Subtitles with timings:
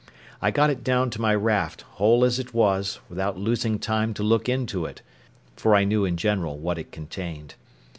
[0.41, 4.23] I got it down to my raft, whole as it was, without losing time to
[4.23, 5.03] look into it,
[5.55, 7.53] for I knew in general what it contained.